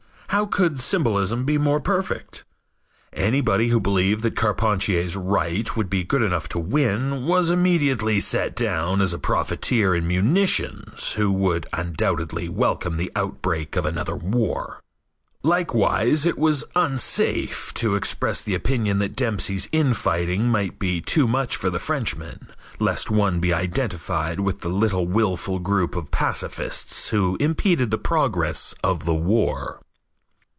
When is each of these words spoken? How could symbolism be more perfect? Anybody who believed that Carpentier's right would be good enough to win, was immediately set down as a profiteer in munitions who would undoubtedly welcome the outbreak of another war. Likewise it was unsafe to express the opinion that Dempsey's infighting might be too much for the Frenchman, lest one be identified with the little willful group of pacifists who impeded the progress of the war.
How 0.33 0.45
could 0.45 0.79
symbolism 0.79 1.43
be 1.43 1.57
more 1.57 1.81
perfect? 1.81 2.45
Anybody 3.11 3.67
who 3.67 3.81
believed 3.81 4.23
that 4.23 4.37
Carpentier's 4.37 5.17
right 5.17 5.75
would 5.75 5.89
be 5.89 6.05
good 6.05 6.23
enough 6.23 6.47
to 6.49 6.57
win, 6.57 7.25
was 7.25 7.49
immediately 7.49 8.21
set 8.21 8.55
down 8.55 9.01
as 9.01 9.11
a 9.11 9.19
profiteer 9.19 9.93
in 9.93 10.07
munitions 10.07 11.11
who 11.15 11.33
would 11.33 11.67
undoubtedly 11.73 12.47
welcome 12.47 12.95
the 12.95 13.11
outbreak 13.13 13.75
of 13.75 13.85
another 13.85 14.15
war. 14.15 14.79
Likewise 15.43 16.25
it 16.25 16.37
was 16.39 16.63
unsafe 16.77 17.73
to 17.73 17.95
express 17.95 18.41
the 18.41 18.55
opinion 18.55 18.99
that 18.99 19.17
Dempsey's 19.17 19.67
infighting 19.73 20.47
might 20.47 20.79
be 20.79 21.01
too 21.01 21.27
much 21.27 21.57
for 21.57 21.69
the 21.69 21.77
Frenchman, 21.77 22.47
lest 22.79 23.11
one 23.11 23.41
be 23.41 23.51
identified 23.51 24.39
with 24.39 24.61
the 24.61 24.69
little 24.69 25.05
willful 25.05 25.59
group 25.59 25.93
of 25.93 26.09
pacifists 26.09 27.09
who 27.09 27.35
impeded 27.41 27.91
the 27.91 27.97
progress 27.97 28.73
of 28.81 29.03
the 29.03 29.13
war. 29.13 29.81